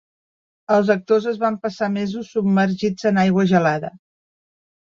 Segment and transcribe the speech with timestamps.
[0.77, 3.93] Els actors es van passar mesos submergits en aigua gelada.